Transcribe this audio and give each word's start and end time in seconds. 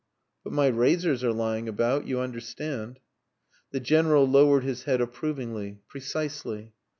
But 0.43 0.51
my 0.53 0.65
razors 0.65 1.23
are 1.23 1.31
lying 1.31 1.69
about 1.69 2.07
you 2.07 2.21
understand." 2.21 2.99
The 3.69 3.79
General 3.79 4.27
lowered 4.27 4.63
his 4.63 4.85
head 4.85 4.99
approvingly. 4.99 5.77
"Precisely." 5.87 6.73